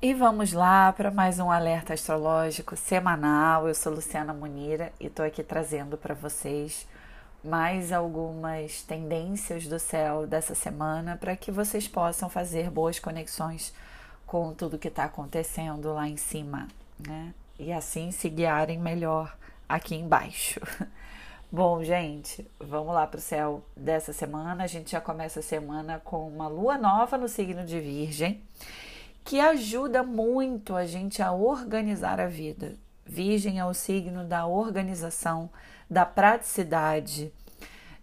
E 0.00 0.14
vamos 0.14 0.52
lá 0.52 0.92
para 0.92 1.10
mais 1.10 1.40
um 1.40 1.50
alerta 1.50 1.92
astrológico 1.92 2.76
semanal. 2.76 3.66
Eu 3.66 3.74
sou 3.74 3.92
Luciana 3.92 4.32
Munira 4.32 4.92
e 5.00 5.06
estou 5.06 5.26
aqui 5.26 5.42
trazendo 5.42 5.98
para 5.98 6.14
vocês 6.14 6.86
mais 7.42 7.90
algumas 7.90 8.80
tendências 8.82 9.66
do 9.66 9.76
céu 9.80 10.24
dessa 10.24 10.54
semana 10.54 11.16
para 11.16 11.34
que 11.34 11.50
vocês 11.50 11.88
possam 11.88 12.30
fazer 12.30 12.70
boas 12.70 13.00
conexões 13.00 13.74
com 14.24 14.54
tudo 14.54 14.78
que 14.78 14.86
está 14.86 15.02
acontecendo 15.02 15.92
lá 15.92 16.06
em 16.06 16.16
cima, 16.16 16.68
né? 17.04 17.34
E 17.58 17.72
assim 17.72 18.12
se 18.12 18.28
guiarem 18.28 18.78
melhor 18.78 19.36
aqui 19.68 19.96
embaixo. 19.96 20.60
Bom, 21.50 21.82
gente, 21.82 22.48
vamos 22.60 22.94
lá 22.94 23.04
para 23.04 23.18
o 23.18 23.20
céu 23.20 23.64
dessa 23.76 24.12
semana. 24.12 24.62
A 24.62 24.68
gente 24.68 24.92
já 24.92 25.00
começa 25.00 25.40
a 25.40 25.42
semana 25.42 26.00
com 26.04 26.28
uma 26.28 26.46
lua 26.46 26.78
nova 26.78 27.18
no 27.18 27.26
signo 27.26 27.66
de 27.66 27.80
Virgem 27.80 28.40
que 29.28 29.40
ajuda 29.40 30.02
muito 30.02 30.74
a 30.74 30.86
gente 30.86 31.20
a 31.20 31.32
organizar 31.32 32.18
a 32.18 32.26
vida. 32.26 32.76
Virgem 33.04 33.58
é 33.58 33.64
o 33.66 33.74
signo 33.74 34.24
da 34.24 34.46
organização, 34.46 35.50
da 35.88 36.06
praticidade, 36.06 37.30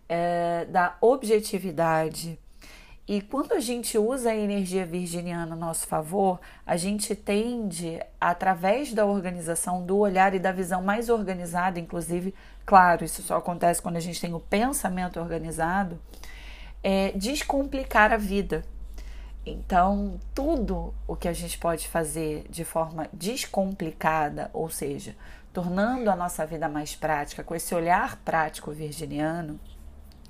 é, 0.08 0.66
da 0.66 0.96
objetividade. 1.02 2.38
E 3.08 3.22
quando 3.22 3.54
a 3.54 3.60
gente 3.60 3.98
usa 3.98 4.30
a 4.30 4.36
energia 4.36 4.86
virginiana 4.86 5.54
a 5.54 5.58
nosso 5.58 5.88
favor, 5.88 6.40
a 6.64 6.78
gente 6.78 7.16
tende, 7.16 8.00
através 8.22 8.94
da 8.94 9.08
organização, 9.08 9.84
do 9.84 9.98
olhar 9.98 10.36
e 10.36 10.40
da 10.40 10.52
visão 10.52 10.84
mais 10.84 11.10
organizada, 11.10 11.80
inclusive, 11.80 12.36
claro, 12.64 13.04
isso 13.04 13.24
só 13.24 13.38
acontece 13.38 13.82
quando 13.82 13.98
a 13.98 14.00
gente 14.00 14.22
tem 14.22 14.36
o 14.36 14.40
pensamento 14.40 15.20
organizado, 15.20 16.00
é, 16.84 17.14
descomplicar 17.14 18.14
a 18.14 18.18
vida 18.18 18.64
então, 19.46 20.20
tudo 20.34 20.94
o 21.08 21.16
que 21.16 21.28
a 21.28 21.34
gente 21.34 21.58
pode 21.60 21.88
fazer 21.88 22.46
de 22.50 22.66
forma 22.66 23.08
descomplicada, 23.14 24.50
ou 24.52 24.70
seja, 24.70 25.16
tornando 25.54 26.10
a 26.10 26.16
nossa 26.16 26.46
vida 26.46 26.68
mais 26.68 26.96
prática, 26.96 27.44
com 27.44 27.54
esse 27.54 27.74
olhar 27.76 28.18
prático 28.26 28.72
virginiano, 28.72 29.60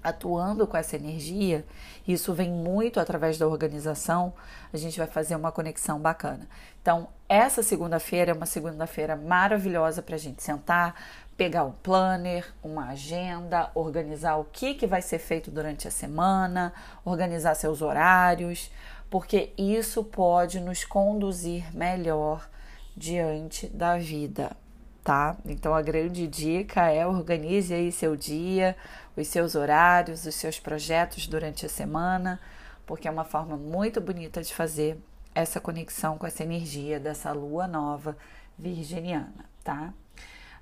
atuando 0.03 0.67
com 0.67 0.77
essa 0.77 0.95
energia, 0.95 1.65
isso 2.07 2.33
vem 2.33 2.51
muito 2.51 2.99
através 2.99 3.37
da 3.37 3.47
organização, 3.47 4.33
a 4.71 4.77
gente 4.77 4.99
vai 4.99 5.07
fazer 5.07 5.35
uma 5.35 5.51
conexão 5.51 5.99
bacana. 5.99 6.47
Então, 6.79 7.07
essa 7.27 7.63
segunda-feira 7.63 8.31
é 8.31 8.35
uma 8.35 8.45
segunda-feira 8.45 9.15
maravilhosa 9.15 10.03
para 10.03 10.15
a 10.15 10.19
gente 10.19 10.43
sentar, 10.43 10.93
pegar 11.35 11.63
um 11.63 11.71
planner, 11.71 12.53
uma 12.63 12.89
agenda, 12.89 13.71
organizar 13.73 14.35
o 14.35 14.45
que, 14.45 14.75
que 14.75 14.85
vai 14.85 15.01
ser 15.01 15.17
feito 15.17 15.49
durante 15.49 15.87
a 15.87 15.91
semana, 15.91 16.71
organizar 17.03 17.55
seus 17.55 17.81
horários, 17.81 18.71
porque 19.09 19.53
isso 19.57 20.03
pode 20.03 20.59
nos 20.59 20.83
conduzir 20.83 21.75
melhor 21.75 22.49
diante 22.95 23.67
da 23.67 23.97
vida, 23.97 24.55
tá? 25.03 25.37
Então 25.45 25.73
a 25.73 25.81
grande 25.81 26.27
dica 26.27 26.89
é 26.89 27.05
organize 27.05 27.73
aí 27.73 27.91
seu 27.91 28.15
dia, 28.15 28.75
os 29.15 29.27
seus 29.27 29.55
horários, 29.55 30.25
os 30.25 30.35
seus 30.35 30.59
projetos 30.59 31.27
durante 31.27 31.65
a 31.65 31.69
semana, 31.69 32.39
porque 32.85 33.07
é 33.07 33.11
uma 33.11 33.25
forma 33.25 33.57
muito 33.57 33.99
bonita 33.99 34.41
de 34.41 34.53
fazer 34.53 34.97
essa 35.33 35.59
conexão 35.59 36.17
com 36.17 36.25
essa 36.25 36.43
energia 36.43 36.99
dessa 36.99 37.31
lua 37.31 37.67
nova 37.67 38.17
virginiana, 38.57 39.45
tá? 39.63 39.93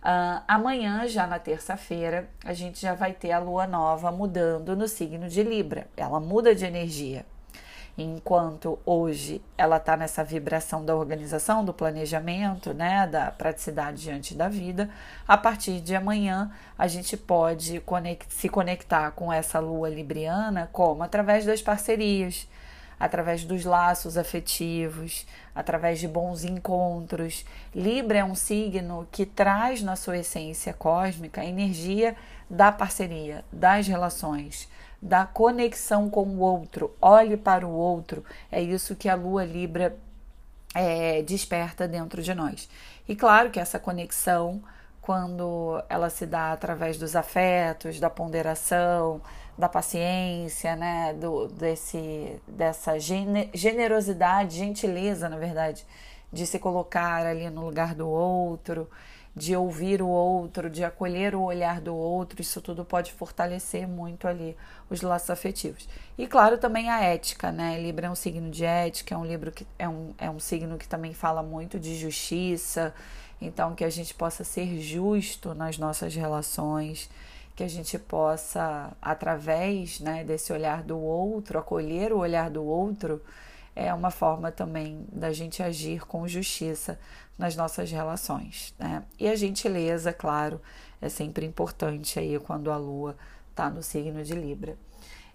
Uh, 0.03 0.43
amanhã, 0.47 1.07
já 1.07 1.25
na 1.25 1.39
terça-feira, 1.39 2.29
a 2.43 2.53
gente 2.53 2.81
já 2.81 2.93
vai 2.93 3.13
ter 3.13 3.31
a 3.31 3.39
lua 3.39 3.65
nova 3.65 4.11
mudando 4.11 4.75
no 4.75 4.85
signo 4.85 5.29
de 5.29 5.41
Libra. 5.43 5.87
Ela 5.95 6.19
muda 6.19 6.53
de 6.53 6.65
energia. 6.65 7.25
Enquanto 7.95 8.79
hoje 8.83 9.39
ela 9.55 9.77
está 9.77 9.95
nessa 9.95 10.23
vibração 10.23 10.83
da 10.83 10.95
organização, 10.95 11.63
do 11.63 11.71
planejamento, 11.71 12.73
né, 12.73 13.05
da 13.05 13.29
praticidade 13.29 14.01
diante 14.01 14.33
da 14.33 14.49
vida, 14.49 14.89
a 15.27 15.37
partir 15.37 15.79
de 15.79 15.95
amanhã 15.95 16.51
a 16.75 16.87
gente 16.87 17.15
pode 17.15 17.79
conect 17.81 18.33
se 18.33 18.49
conectar 18.49 19.11
com 19.11 19.31
essa 19.31 19.59
lua 19.59 19.89
libriana 19.89 20.67
como 20.73 21.03
através 21.03 21.45
das 21.45 21.61
parcerias, 21.61 22.47
através 22.99 23.43
dos 23.43 23.63
laços 23.63 24.17
afetivos, 24.17 25.27
através 25.53 25.99
de 25.99 26.07
bons 26.07 26.43
encontros. 26.43 27.45
Libra 27.75 28.17
é 28.19 28.23
um 28.23 28.33
signo 28.33 29.07
que 29.11 29.23
traz 29.23 29.83
na 29.83 29.95
sua 29.95 30.17
essência 30.17 30.73
cósmica 30.73 31.41
a 31.41 31.45
energia 31.45 32.15
da 32.49 32.71
parceria, 32.71 33.45
das 33.51 33.87
relações 33.87 34.67
da 35.03 35.25
conexão 35.25 36.09
com 36.09 36.23
o 36.23 36.39
outro, 36.39 36.95
olhe 37.01 37.35
para 37.35 37.67
o 37.67 37.71
outro. 37.71 38.23
É 38.49 38.61
isso 38.61 38.95
que 38.95 39.09
a 39.09 39.15
lua 39.15 39.43
Libra 39.43 39.97
é, 40.73 41.21
desperta 41.21 41.85
dentro 41.85 42.23
de 42.23 42.33
nós. 42.33 42.69
E 43.05 43.13
claro 43.13 43.51
que 43.51 43.59
essa 43.59 43.77
conexão, 43.77 44.63
quando 45.01 45.83
ela 45.89 46.09
se 46.09 46.25
dá 46.25 46.53
através 46.53 46.97
dos 46.97 47.17
afetos, 47.17 47.99
da 47.99 48.09
ponderação, 48.09 49.19
da 49.57 49.67
paciência, 49.67 50.73
né, 50.77 51.13
do, 51.13 51.49
desse, 51.49 52.41
dessa 52.47 52.93
generosidade, 52.97 54.57
gentileza, 54.57 55.27
na 55.27 55.37
verdade, 55.37 55.85
de 56.31 56.47
se 56.47 56.57
colocar 56.59 57.25
ali 57.25 57.49
no 57.49 57.65
lugar 57.65 57.93
do 57.93 58.07
outro, 58.07 58.89
de 59.35 59.55
ouvir 59.55 60.01
o 60.01 60.07
outro, 60.07 60.69
de 60.69 60.83
acolher 60.83 61.33
o 61.33 61.41
olhar 61.41 61.81
do 61.81 61.95
outro, 61.95 62.39
isso 62.39 62.61
tudo 62.61 62.85
pode 62.85 63.11
fortalecer 63.11 63.87
muito 63.87 64.27
ali 64.27 64.55
os 64.89 65.01
laços 65.01 65.31
afetivos. 65.31 65.89
E 66.17 66.27
claro, 66.27 66.57
também 66.57 66.89
a 66.89 67.01
ética, 67.01 67.51
né? 67.51 67.81
Libra 67.81 68.07
é 68.07 68.09
um 68.11 68.15
signo 68.15 68.51
de 68.51 68.63
ética, 68.63 69.15
é 69.15 69.17
um 69.17 69.25
livro 69.25 69.51
que 69.51 69.65
é 69.79 69.89
um, 69.89 70.13
é 70.19 70.29
um 70.29 70.39
signo 70.39 70.77
que 70.77 70.87
também 70.87 71.13
fala 71.15 71.41
muito 71.41 71.79
de 71.79 71.95
justiça, 71.95 72.93
então 73.41 73.73
que 73.73 73.83
a 73.83 73.89
gente 73.89 74.13
possa 74.13 74.43
ser 74.43 74.79
justo 74.79 75.55
nas 75.55 75.79
nossas 75.79 76.13
relações, 76.13 77.09
que 77.55 77.63
a 77.63 77.67
gente 77.67 77.97
possa, 77.97 78.91
através 79.01 79.99
né, 79.99 80.23
desse 80.23 80.53
olhar 80.53 80.83
do 80.83 80.99
outro, 80.99 81.57
acolher 81.57 82.13
o 82.13 82.19
olhar 82.19 82.51
do 82.51 82.63
outro, 82.63 83.19
é 83.75 83.91
uma 83.91 84.11
forma 84.11 84.51
também 84.51 85.05
da 85.11 85.33
gente 85.33 85.63
agir 85.63 86.05
com 86.05 86.27
justiça 86.27 86.99
nas 87.37 87.55
nossas 87.55 87.91
relações. 87.91 88.73
Né? 88.77 89.03
E 89.19 89.27
a 89.27 89.35
gentileza, 89.35 90.13
claro, 90.13 90.61
é 91.01 91.09
sempre 91.09 91.45
importante 91.45 92.19
aí 92.19 92.39
quando 92.39 92.71
a 92.71 92.77
lua 92.77 93.15
está 93.49 93.69
no 93.69 93.83
signo 93.83 94.23
de 94.23 94.33
Libra. 94.33 94.77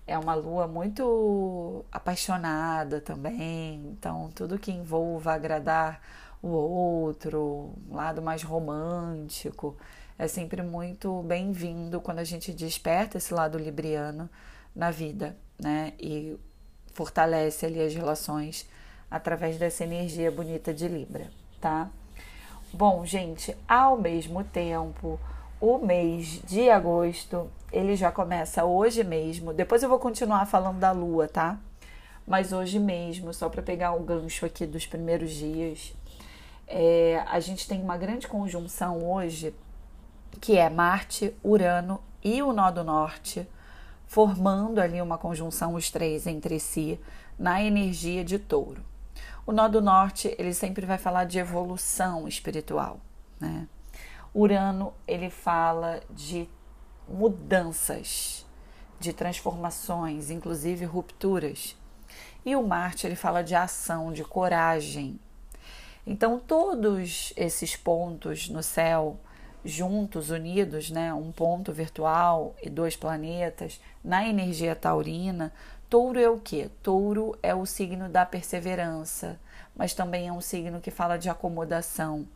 É 0.06 0.18
uma 0.18 0.34
lua 0.34 0.66
muito 0.66 1.84
apaixonada 1.92 3.00
também, 3.00 3.74
então 3.92 4.30
tudo 4.34 4.58
que 4.58 4.72
envolva 4.72 5.34
agradar 5.34 6.00
o 6.42 6.48
outro, 6.48 7.74
um 7.90 7.94
lado 7.94 8.22
mais 8.22 8.42
romântico, 8.42 9.76
é 10.18 10.26
sempre 10.26 10.62
muito 10.62 11.22
bem-vindo 11.22 12.00
quando 12.00 12.20
a 12.20 12.24
gente 12.24 12.52
desperta 12.52 13.18
esse 13.18 13.34
lado 13.34 13.58
libriano 13.58 14.30
na 14.74 14.90
vida, 14.90 15.36
né? 15.58 15.92
E 15.98 16.38
fortalece 16.94 17.66
ali 17.66 17.80
as 17.80 17.94
relações 17.94 18.66
através 19.10 19.58
dessa 19.58 19.84
energia 19.84 20.30
bonita 20.30 20.72
de 20.72 20.88
Libra 20.88 21.30
tá? 21.60 21.88
Bom, 22.72 23.04
gente, 23.04 23.56
ao 23.66 23.96
mesmo 23.96 24.44
tempo, 24.44 25.18
o 25.60 25.78
mês 25.78 26.40
de 26.44 26.68
agosto, 26.70 27.50
ele 27.72 27.96
já 27.96 28.12
começa 28.12 28.64
hoje 28.64 29.02
mesmo. 29.02 29.52
Depois 29.52 29.82
eu 29.82 29.88
vou 29.88 29.98
continuar 29.98 30.46
falando 30.46 30.78
da 30.78 30.92
lua, 30.92 31.26
tá? 31.26 31.58
Mas 32.26 32.52
hoje 32.52 32.78
mesmo, 32.78 33.32
só 33.32 33.48
para 33.48 33.62
pegar 33.62 33.92
o 33.92 34.02
gancho 34.02 34.44
aqui 34.44 34.66
dos 34.66 34.86
primeiros 34.86 35.30
dias, 35.30 35.94
é, 36.66 37.24
a 37.26 37.40
gente 37.40 37.66
tem 37.66 37.80
uma 37.80 37.96
grande 37.96 38.28
conjunção 38.28 39.10
hoje, 39.10 39.54
que 40.40 40.56
é 40.58 40.68
Marte, 40.68 41.34
Urano 41.42 42.00
e 42.22 42.42
o 42.42 42.52
Nó 42.52 42.70
do 42.70 42.84
Norte, 42.84 43.48
formando 44.06 44.78
ali 44.78 45.00
uma 45.00 45.16
conjunção, 45.16 45.74
os 45.74 45.90
três 45.90 46.26
entre 46.26 46.60
si, 46.60 47.00
na 47.38 47.62
energia 47.62 48.22
de 48.22 48.38
touro. 48.38 48.82
O 49.48 49.52
nó 49.52 49.66
do 49.66 49.80
norte, 49.80 50.36
ele 50.38 50.52
sempre 50.52 50.84
vai 50.84 50.98
falar 50.98 51.24
de 51.24 51.38
evolução 51.38 52.28
espiritual, 52.28 53.00
né? 53.40 53.66
Urano, 54.34 54.92
ele 55.06 55.30
fala 55.30 56.02
de 56.10 56.46
mudanças, 57.08 58.44
de 59.00 59.10
transformações, 59.14 60.28
inclusive 60.28 60.84
rupturas. 60.84 61.74
E 62.44 62.54
o 62.54 62.62
Marte, 62.62 63.06
ele 63.06 63.16
fala 63.16 63.42
de 63.42 63.54
ação, 63.54 64.12
de 64.12 64.22
coragem. 64.22 65.18
Então, 66.06 66.38
todos 66.38 67.32
esses 67.34 67.74
pontos 67.74 68.50
no 68.50 68.62
céu, 68.62 69.18
juntos, 69.64 70.28
unidos, 70.28 70.90
né, 70.90 71.14
um 71.14 71.32
ponto 71.32 71.72
virtual 71.72 72.54
e 72.62 72.68
dois 72.68 72.96
planetas, 72.96 73.80
na 74.04 74.28
energia 74.28 74.76
taurina, 74.76 75.50
Touro 75.88 76.18
é 76.18 76.28
o 76.28 76.38
que? 76.38 76.68
Touro 76.82 77.38
é 77.42 77.54
o 77.54 77.64
signo 77.64 78.08
da 78.08 78.26
perseverança, 78.26 79.40
mas 79.74 79.94
também 79.94 80.28
é 80.28 80.32
um 80.32 80.40
signo 80.40 80.80
que 80.80 80.90
fala 80.90 81.16
de 81.16 81.30
acomodação. 81.30 82.26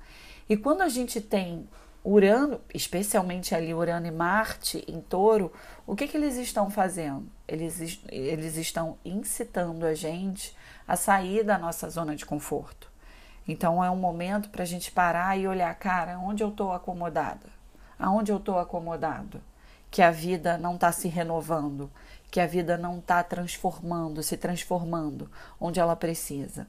E 0.49 0.57
quando 0.57 0.81
a 0.83 0.89
gente 0.89 1.21
tem 1.21 1.69
Urano, 2.05 2.61
especialmente 2.75 3.55
ali 3.55 3.73
Urano 3.73 4.07
e 4.07 4.11
Marte 4.11 4.85
em 4.89 5.01
Touro, 5.01 5.53
o 5.87 5.95
que, 5.95 6.09
que 6.09 6.17
eles 6.17 6.37
estão 6.37 6.71
fazendo? 6.71 7.29
Eles, 7.47 8.01
eles 8.09 8.57
estão 8.57 8.99
incitando 9.05 9.85
a 9.85 9.95
gente 9.95 10.57
a 10.87 10.97
sair 10.97 11.45
da 11.45 11.59
nossa 11.59 11.89
zona 11.89 12.17
de 12.17 12.27
conforto. 12.27 12.91
Então 13.47 13.85
é 13.85 13.91
um 13.91 13.97
momento 13.97 14.49
para 14.51 14.63
a 14.63 14.67
gente 14.67 14.91
parar 14.91 15.39
e 15.39 15.47
olhar, 15.47 15.73
cara, 15.75 16.19
onde 16.19 16.43
eu 16.43 16.49
estou 16.49 16.73
acomodada? 16.73 17.47
Aonde 17.99 18.33
eu 18.33 18.39
estou 18.39 18.59
acomodado? 18.59 19.41
Que 19.91 20.03
a 20.03 20.11
vida 20.11 20.57
não 20.57 20.75
está 20.75 20.91
se 20.91 21.07
renovando, 21.07 21.91
que 22.33 22.41
a 22.41 22.47
vida 22.47 22.79
não 22.79 22.99
está 22.99 23.23
transformando, 23.23 24.23
se 24.23 24.39
transformando 24.39 25.31
onde 25.61 25.79
ela 25.79 25.95
precisa. 25.95 26.67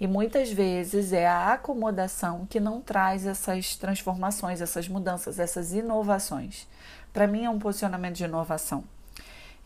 E 0.00 0.06
muitas 0.06 0.50
vezes 0.50 1.12
é 1.12 1.26
a 1.26 1.52
acomodação 1.52 2.46
que 2.46 2.58
não 2.58 2.80
traz 2.80 3.26
essas 3.26 3.76
transformações, 3.76 4.62
essas 4.62 4.88
mudanças, 4.88 5.38
essas 5.38 5.74
inovações. 5.74 6.66
Para 7.12 7.26
mim 7.26 7.44
é 7.44 7.50
um 7.50 7.58
posicionamento 7.58 8.16
de 8.16 8.24
inovação. 8.24 8.82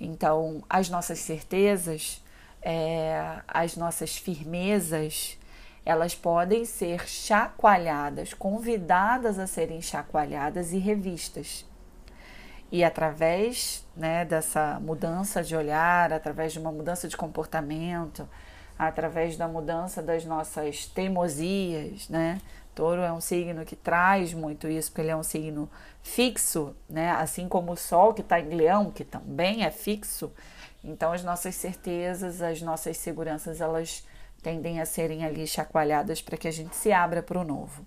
Então, 0.00 0.60
as 0.68 0.90
nossas 0.90 1.20
certezas, 1.20 2.20
é, 2.60 3.40
as 3.46 3.76
nossas 3.76 4.16
firmezas, 4.16 5.38
elas 5.86 6.16
podem 6.16 6.64
ser 6.64 7.08
chacoalhadas, 7.08 8.34
convidadas 8.34 9.38
a 9.38 9.46
serem 9.46 9.80
chacoalhadas 9.80 10.72
e 10.72 10.78
revistas. 10.78 11.64
E 12.70 12.84
através 12.84 13.86
né, 13.96 14.24
dessa 14.24 14.78
mudança 14.80 15.42
de 15.42 15.56
olhar, 15.56 16.12
através 16.12 16.52
de 16.52 16.58
uma 16.58 16.70
mudança 16.70 17.08
de 17.08 17.16
comportamento, 17.16 18.28
através 18.78 19.36
da 19.36 19.48
mudança 19.48 20.02
das 20.02 20.24
nossas 20.24 20.86
teimosias, 20.86 22.08
né? 22.08 22.40
Touro 22.74 23.00
é 23.00 23.12
um 23.12 23.20
signo 23.20 23.64
que 23.64 23.74
traz 23.74 24.32
muito 24.32 24.68
isso, 24.68 24.90
porque 24.90 25.00
ele 25.00 25.10
é 25.10 25.16
um 25.16 25.22
signo 25.24 25.68
fixo, 26.00 26.76
né? 26.88 27.10
Assim 27.10 27.48
como 27.48 27.72
o 27.72 27.76
Sol, 27.76 28.14
que 28.14 28.20
está 28.20 28.38
em 28.38 28.50
Leão, 28.50 28.92
que 28.92 29.04
também 29.04 29.64
é 29.64 29.70
fixo. 29.70 30.30
Então, 30.84 31.12
as 31.12 31.24
nossas 31.24 31.56
certezas, 31.56 32.40
as 32.40 32.62
nossas 32.62 32.96
seguranças, 32.96 33.60
elas 33.60 34.06
tendem 34.42 34.80
a 34.80 34.86
serem 34.86 35.24
ali 35.24 35.44
chacoalhadas 35.44 36.22
para 36.22 36.36
que 36.36 36.46
a 36.46 36.52
gente 36.52 36.76
se 36.76 36.92
abra 36.92 37.20
para 37.20 37.40
o 37.40 37.44
novo. 37.44 37.84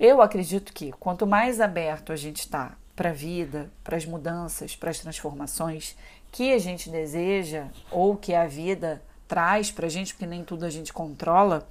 Eu 0.00 0.22
acredito 0.22 0.72
que 0.72 0.92
quanto 0.92 1.26
mais 1.26 1.60
aberto 1.60 2.10
a 2.10 2.16
gente 2.16 2.40
está 2.40 2.74
para 2.94 3.10
a 3.10 3.12
vida, 3.12 3.70
para 3.82 3.96
as 3.96 4.04
mudanças, 4.04 4.76
para 4.76 4.90
as 4.90 4.98
transformações 4.98 5.96
que 6.30 6.52
a 6.52 6.58
gente 6.58 6.90
deseja 6.90 7.68
ou 7.90 8.16
que 8.16 8.34
a 8.34 8.46
vida 8.46 9.02
traz 9.26 9.70
para 9.70 9.86
a 9.86 9.90
gente, 9.90 10.14
porque 10.14 10.26
nem 10.26 10.44
tudo 10.44 10.64
a 10.64 10.70
gente 10.70 10.92
controla, 10.92 11.66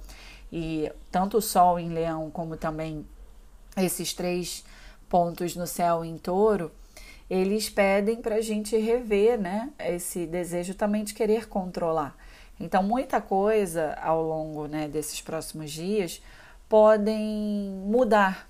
e 0.52 0.90
tanto 1.10 1.38
o 1.38 1.42
Sol 1.42 1.78
em 1.78 1.88
Leão 1.88 2.30
como 2.30 2.56
também 2.56 3.06
esses 3.76 4.12
três 4.12 4.64
pontos 5.08 5.56
no 5.56 5.66
céu 5.66 6.04
em 6.04 6.18
Touro, 6.18 6.70
eles 7.30 7.70
pedem 7.70 8.16
para 8.16 8.36
a 8.36 8.40
gente 8.40 8.76
rever, 8.76 9.40
né? 9.40 9.70
Esse 9.78 10.26
desejo 10.26 10.74
também 10.74 11.04
de 11.04 11.14
querer 11.14 11.48
controlar. 11.48 12.14
Então, 12.60 12.82
muita 12.82 13.20
coisa 13.20 13.94
ao 14.02 14.22
longo 14.22 14.66
né, 14.66 14.86
desses 14.86 15.20
próximos 15.20 15.70
dias 15.70 16.22
podem 16.68 17.70
mudar, 17.86 18.48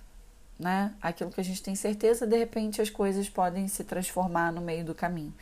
né? 0.58 0.94
Aquilo 1.00 1.30
que 1.30 1.40
a 1.40 1.44
gente 1.44 1.62
tem 1.62 1.74
certeza, 1.74 2.26
de 2.26 2.36
repente 2.36 2.80
as 2.80 2.90
coisas 2.90 3.28
podem 3.28 3.68
se 3.68 3.84
transformar 3.84 4.52
no 4.52 4.60
meio 4.60 4.84
do 4.84 4.94
caminho. 4.94 5.34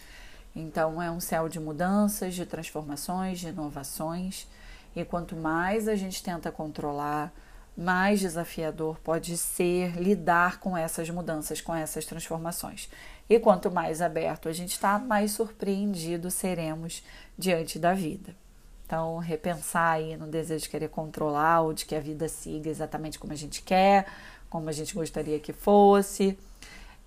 Então, 0.54 1.00
é 1.00 1.10
um 1.10 1.20
céu 1.20 1.48
de 1.48 1.60
mudanças, 1.60 2.34
de 2.34 2.44
transformações, 2.44 3.38
de 3.38 3.48
inovações. 3.48 4.48
E 4.94 5.04
quanto 5.04 5.36
mais 5.36 5.86
a 5.86 5.94
gente 5.94 6.22
tenta 6.22 6.50
controlar, 6.50 7.32
mais 7.76 8.20
desafiador 8.20 8.98
pode 8.98 9.36
ser 9.36 9.96
lidar 9.96 10.58
com 10.58 10.76
essas 10.76 11.08
mudanças, 11.08 11.60
com 11.60 11.74
essas 11.74 12.04
transformações. 12.04 12.90
E 13.28 13.38
quanto 13.38 13.70
mais 13.70 14.02
aberto 14.02 14.48
a 14.48 14.52
gente 14.52 14.72
está, 14.72 14.98
mais 14.98 15.30
surpreendido 15.30 16.30
seremos 16.30 17.04
diante 17.38 17.78
da 17.78 17.94
vida. 17.94 18.34
Então, 18.84 19.18
repensar 19.18 19.92
aí 19.92 20.16
no 20.16 20.26
desejo 20.26 20.64
de 20.64 20.68
querer 20.68 20.88
controlar 20.88 21.60
ou 21.60 21.72
de 21.72 21.86
que 21.86 21.94
a 21.94 22.00
vida 22.00 22.28
siga 22.28 22.68
exatamente 22.68 23.20
como 23.20 23.32
a 23.32 23.36
gente 23.36 23.62
quer, 23.62 24.06
como 24.50 24.68
a 24.68 24.72
gente 24.72 24.94
gostaria 24.94 25.38
que 25.38 25.52
fosse 25.52 26.36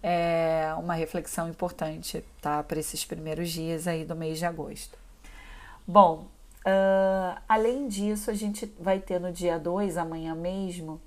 é 0.04 0.74
uma 0.78 0.96
reflexão 0.96 1.48
importante, 1.48 2.24
tá? 2.42 2.62
Para 2.62 2.78
esses 2.78 3.06
primeiros 3.06 3.50
dias 3.50 3.88
aí 3.88 4.04
do 4.04 4.16
mês 4.16 4.38
de 4.38 4.46
agosto. 4.46 4.98
Bom, 5.88 6.28
uh, 6.66 7.42
além 7.48 7.88
disso, 7.88 8.30
a 8.30 8.34
gente 8.34 8.66
vai 8.78 9.00
ter 9.00 9.20
no 9.20 9.32
dia 9.32 9.58
2, 9.58 9.98
amanhã 9.98 10.36
mesmo, 10.36 11.00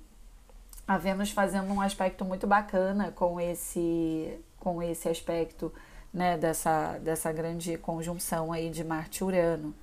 a 0.87 0.97
Vênus 0.97 1.29
fazendo 1.29 1.71
um 1.71 1.79
aspecto 1.79 2.25
muito 2.25 2.47
bacana 2.47 3.11
com 3.11 3.39
esse, 3.39 4.39
com 4.59 4.81
esse 4.81 5.07
aspecto 5.07 5.71
né, 6.11 6.35
dessa, 6.35 6.97
dessa 6.97 7.31
grande 7.31 7.77
conjunção 7.77 8.51
aí 8.51 8.69
de 8.69 8.83
Marte 8.83 9.19
e 9.19 9.23
Urano. 9.23 9.75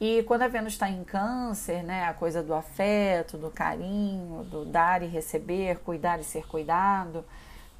E 0.00 0.22
quando 0.24 0.42
a 0.42 0.48
Vênus 0.48 0.72
está 0.72 0.88
em 0.88 1.04
câncer, 1.04 1.82
né, 1.82 2.04
a 2.04 2.14
coisa 2.14 2.42
do 2.42 2.52
afeto, 2.52 3.38
do 3.38 3.50
carinho, 3.50 4.42
do 4.44 4.64
dar 4.64 5.02
e 5.02 5.06
receber, 5.06 5.78
cuidar 5.78 6.18
e 6.20 6.24
ser 6.24 6.46
cuidado, 6.48 7.24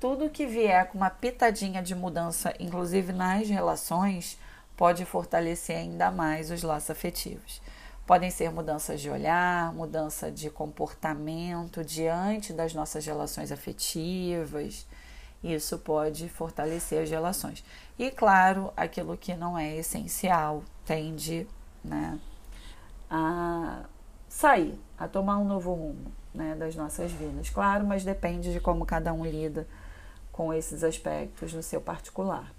tudo 0.00 0.30
que 0.30 0.46
vier 0.46 0.86
com 0.88 0.98
uma 0.98 1.10
pitadinha 1.10 1.82
de 1.82 1.94
mudança, 1.94 2.54
inclusive 2.60 3.12
nas 3.12 3.48
relações, 3.48 4.38
pode 4.76 5.04
fortalecer 5.04 5.76
ainda 5.76 6.10
mais 6.10 6.50
os 6.50 6.62
laços 6.62 6.90
afetivos. 6.90 7.60
Podem 8.06 8.30
ser 8.30 8.50
mudanças 8.50 9.00
de 9.00 9.08
olhar, 9.08 9.72
mudança 9.72 10.30
de 10.30 10.50
comportamento 10.50 11.82
diante 11.82 12.52
das 12.52 12.74
nossas 12.74 13.06
relações 13.06 13.50
afetivas. 13.50 14.86
Isso 15.42 15.78
pode 15.78 16.28
fortalecer 16.28 17.02
as 17.02 17.10
relações. 17.10 17.64
E 17.98 18.10
claro, 18.10 18.72
aquilo 18.76 19.16
que 19.16 19.34
não 19.34 19.58
é 19.58 19.76
essencial 19.76 20.62
tende 20.84 21.46
né, 21.84 22.18
a 23.10 23.84
sair, 24.28 24.78
a 24.98 25.06
tomar 25.06 25.38
um 25.38 25.44
novo 25.44 25.72
rumo 25.72 26.12
né, 26.34 26.56
das 26.56 26.74
nossas 26.74 27.12
vidas. 27.12 27.50
Claro, 27.50 27.86
mas 27.86 28.04
depende 28.04 28.52
de 28.52 28.60
como 28.60 28.84
cada 28.84 29.12
um 29.12 29.24
lida 29.24 29.66
com 30.32 30.52
esses 30.52 30.82
aspectos 30.82 31.52
no 31.52 31.62
seu 31.62 31.80
particular. 31.80 32.52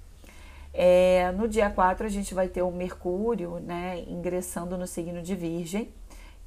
É, 0.74 1.32
no 1.32 1.48
dia 1.48 1.70
4, 1.70 2.06
a 2.06 2.10
gente 2.10 2.34
vai 2.34 2.48
ter 2.48 2.62
o 2.62 2.72
Mercúrio 2.72 3.60
né, 3.60 4.04
ingressando 4.08 4.78
no 4.78 4.86
signo 4.86 5.22
de 5.22 5.36
Virgem, 5.36 5.90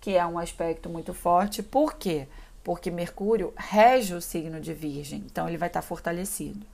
que 0.01 0.17
é 0.17 0.25
um 0.25 0.39
aspecto 0.39 0.89
muito 0.89 1.13
forte. 1.13 1.63
Por 1.63 1.95
quê? 1.95 2.29
Porque 2.63 2.91
Mercúrio 2.91 3.53
rege 3.57 4.15
o 4.15 4.21
signo 4.21 4.61
de 4.61 4.73
Virgem, 4.73 5.25
então 5.27 5.49
ele 5.49 5.57
vai 5.57 5.69
estar 5.69 5.83
fortalecido. 5.83 6.65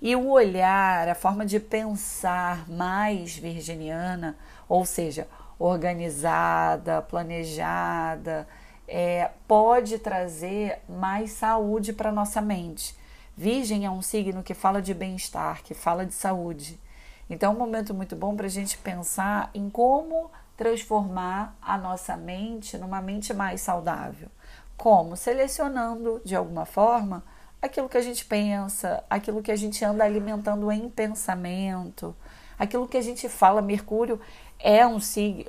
E 0.00 0.14
o 0.14 0.28
olhar, 0.28 1.08
a 1.08 1.14
forma 1.14 1.46
de 1.46 1.58
pensar 1.58 2.68
mais 2.68 3.36
virginiana, 3.36 4.36
ou 4.68 4.84
seja, 4.84 5.26
organizada, 5.58 7.02
planejada, 7.02 8.46
é, 8.86 9.30
pode 9.48 9.98
trazer 9.98 10.80
mais 10.88 11.32
saúde 11.32 11.92
para 11.92 12.12
nossa 12.12 12.40
mente 12.40 12.94
Virgem 13.36 13.84
é 13.84 13.90
um 13.90 14.00
signo 14.00 14.42
que 14.42 14.54
fala 14.54 14.80
de 14.80 14.94
bem-estar, 14.94 15.62
que 15.62 15.74
fala 15.74 16.06
de 16.06 16.14
saúde. 16.14 16.80
Então, 17.28 17.52
é 17.52 17.54
um 17.54 17.58
momento 17.58 17.92
muito 17.92 18.16
bom 18.16 18.34
para 18.34 18.46
a 18.46 18.50
gente 18.50 18.78
pensar 18.78 19.50
em 19.52 19.68
como 19.68 20.30
transformar 20.56 21.54
a 21.60 21.76
nossa 21.76 22.16
mente 22.16 22.78
numa 22.78 23.02
mente 23.02 23.34
mais 23.34 23.60
saudável. 23.60 24.28
Como? 24.74 25.16
Selecionando 25.16 26.22
de 26.24 26.34
alguma 26.34 26.64
forma 26.64 27.22
aquilo 27.60 27.90
que 27.90 27.98
a 27.98 28.02
gente 28.02 28.24
pensa, 28.24 29.04
aquilo 29.10 29.42
que 29.42 29.52
a 29.52 29.56
gente 29.56 29.84
anda 29.84 30.02
alimentando 30.02 30.72
em 30.72 30.88
pensamento, 30.88 32.16
aquilo 32.58 32.88
que 32.88 32.96
a 32.96 33.02
gente 33.02 33.28
fala. 33.28 33.62
Mercúrio 33.62 34.20
é 34.58 34.86
um, 34.86 34.98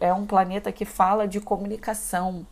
é 0.01 0.13
um 0.13 0.25
planeta 0.25 0.71
que 0.71 0.85
fala 0.85 1.27
de 1.27 1.39
comunicação. 1.39 2.45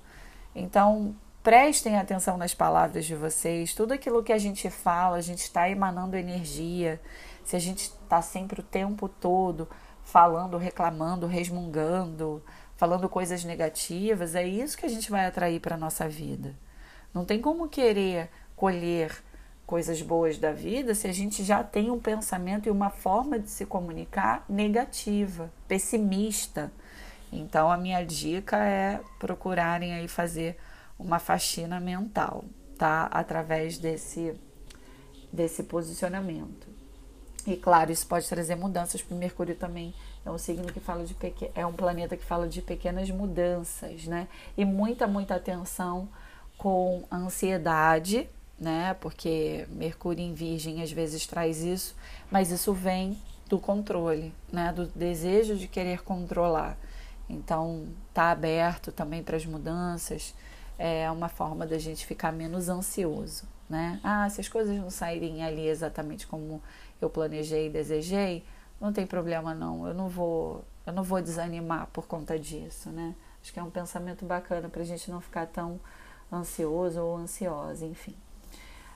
Então, 0.54 1.16
Prestem 1.46 1.96
atenção 1.96 2.38
nas 2.38 2.56
palavras 2.56 3.06
de 3.06 3.14
vocês. 3.14 3.72
Tudo 3.76 3.92
aquilo 3.94 4.24
que 4.24 4.34
a 4.34 4.38
gente 4.40 4.68
fala, 4.72 5.18
a 5.18 5.22
gente 5.22 5.44
está 5.44 5.70
emanando 5.70 6.18
energia. 6.18 7.00
Se 7.44 7.56
a 7.56 7.60
gente 7.60 7.82
está 7.82 8.20
sempre 8.20 8.62
o 8.62 8.64
tempo 8.64 9.08
todo 9.08 9.70
falando, 10.04 10.58
reclamando, 10.58 11.28
resmungando, 11.28 12.42
falando 12.76 13.08
coisas 13.08 13.44
negativas, 13.44 14.34
é 14.34 14.44
isso 14.44 14.76
que 14.76 14.88
a 14.88 14.90
gente 14.90 15.12
vai 15.12 15.28
atrair 15.28 15.60
para 15.60 15.76
a 15.76 15.78
nossa 15.78 16.10
vida. 16.10 16.56
Não 17.14 17.24
tem 17.24 17.40
como 17.40 17.70
querer 17.70 18.28
colher 18.56 19.12
coisas 19.66 20.02
boas 20.02 20.38
da 20.38 20.52
vida 20.52 20.94
se 20.94 21.08
a 21.08 21.14
gente 21.14 21.44
já 21.44 21.64
tem 21.64 21.90
um 21.90 22.00
pensamento 22.00 22.68
e 22.68 22.72
uma 22.72 22.90
forma 22.90 23.40
de 23.40 23.50
se 23.50 23.66
comunicar 23.66 24.46
negativa, 24.48 25.52
pessimista. 25.68 26.72
Então 27.32 27.72
a 27.72 27.78
minha 27.78 28.04
dica 28.04 28.58
é 28.58 29.02
procurarem 29.20 29.94
aí 29.94 30.08
fazer 30.08 30.58
uma 30.98 31.20
faxina 31.20 31.80
mental, 31.80 32.46
tá? 32.78 33.06
Através 33.12 33.78
desse, 33.78 34.34
desse 35.32 35.64
posicionamento. 35.64 36.68
E 37.46 37.56
claro, 37.56 37.92
isso 37.92 38.08
pode 38.08 38.28
trazer 38.28 38.56
mudanças, 38.56 39.02
porque 39.02 39.14
Mercúrio 39.14 39.56
também 39.56 39.94
é 40.26 40.32
um 40.32 40.38
signo 40.38 40.72
que 40.72 40.80
fala 40.80 41.04
de 41.04 41.14
pequ... 41.14 41.52
é 41.54 41.66
um 41.66 41.74
planeta 41.74 42.18
que 42.18 42.26
fala 42.26 42.48
de 42.48 42.62
pequenas 42.62 43.10
mudanças, 43.12 44.06
né? 44.06 44.28
E 44.58 44.66
muita, 44.66 45.06
muita 45.06 45.36
atenção 45.36 46.10
com 46.58 47.04
ansiedade, 47.12 48.28
né? 48.60 48.96
Porque 48.96 49.68
Mercúrio 49.70 50.24
em 50.24 50.34
Virgem 50.34 50.82
às 50.82 50.92
vezes 50.92 51.26
traz 51.28 51.62
isso, 51.62 51.96
mas 52.32 52.52
isso 52.52 52.74
vem 52.74 53.18
do 53.48 53.60
controle, 53.60 54.34
né? 54.52 54.72
Do 54.74 54.88
desejo 54.88 55.56
de 55.56 55.68
querer 55.68 56.04
controlar. 56.04 56.78
Então, 57.30 57.88
tá 58.14 58.32
aberto 58.32 58.92
também 58.92 59.24
para 59.24 59.36
as 59.38 59.46
mudanças 59.46 60.34
é 60.78 61.10
uma 61.10 61.30
forma 61.30 61.66
da 61.66 61.78
gente 61.78 62.06
ficar 62.06 62.32
menos 62.32 62.70
ansioso, 62.70 63.48
né? 63.70 64.00
Ah, 64.04 64.30
se 64.30 64.42
as 64.42 64.48
coisas 64.48 64.76
não 64.78 64.90
saírem 64.90 65.44
ali 65.44 65.68
exatamente 65.68 66.28
como 66.28 66.62
eu 67.02 67.10
planejei 67.10 67.68
e 67.68 67.70
desejei, 67.70 68.44
não 68.80 68.92
tem 68.92 69.06
problema 69.08 69.54
não. 69.54 69.88
Eu 69.88 69.94
não 69.94 70.10
vou, 70.10 70.64
eu 70.86 70.94
não 70.94 71.04
vou 71.04 71.22
desanimar 71.22 71.88
por 71.88 72.08
conta 72.08 72.38
disso, 72.38 72.90
né? 72.90 73.16
Acho 73.42 73.54
que 73.54 73.60
é 73.60 73.64
um 73.64 73.70
pensamento 73.70 74.26
bacana 74.26 74.70
para 74.70 74.82
a 74.82 74.86
gente 74.86 75.10
não 75.10 75.22
ficar 75.22 75.48
tão 75.48 75.80
ansioso 76.32 77.02
ou 77.02 77.18
ansiosa, 77.18 77.86
enfim. 77.86 78.16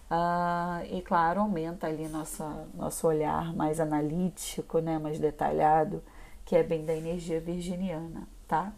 Uh, 0.10 0.84
e 0.92 1.02
claro, 1.04 1.42
aumenta 1.42 1.86
ali 1.86 2.08
nossa, 2.08 2.68
nosso 2.74 3.06
olhar 3.06 3.54
mais 3.54 3.80
analítico, 3.80 4.80
né, 4.80 4.98
mais 4.98 5.20
detalhado, 5.20 6.04
que 6.44 6.56
é 6.56 6.64
bem 6.64 6.84
da 6.84 6.96
energia 6.96 7.40
virginiana, 7.40 8.28
tá? 8.48 8.74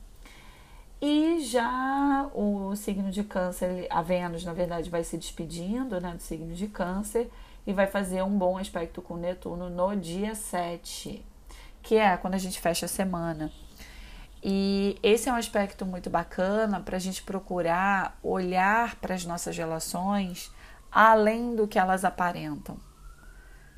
E 1.01 1.39
já 1.39 2.29
o 2.33 2.75
signo 2.75 3.09
de 3.09 3.23
câncer, 3.23 3.87
a 3.89 4.01
Vênus, 4.01 4.43
na 4.43 4.53
verdade, 4.53 4.89
vai 4.89 5.03
se 5.03 5.17
despedindo 5.17 5.99
né, 6.01 6.13
do 6.13 6.21
signo 6.21 6.53
de 6.53 6.67
câncer 6.67 7.31
e 7.65 7.71
vai 7.73 7.87
fazer 7.87 8.21
um 8.23 8.37
bom 8.37 8.57
aspecto 8.57 9.01
com 9.01 9.15
Netuno 9.15 9.69
no 9.69 9.95
dia 9.95 10.35
7, 10.35 11.25
que 11.81 11.95
é 11.95 12.17
quando 12.17 12.35
a 12.35 12.37
gente 12.37 12.59
fecha 12.59 12.85
a 12.85 12.89
semana. 12.89 13.51
E 14.43 14.97
esse 15.01 15.29
é 15.29 15.31
um 15.31 15.35
aspecto 15.35 15.85
muito 15.85 16.09
bacana 16.09 16.79
para 16.79 16.97
a 16.97 16.99
gente 16.99 17.23
procurar 17.23 18.17
olhar 18.21 18.95
para 18.95 19.15
as 19.15 19.25
nossas 19.25 19.57
relações 19.57 20.51
além 20.91 21.55
do 21.55 21.67
que 21.67 21.79
elas 21.79 22.03
aparentam. 22.03 22.77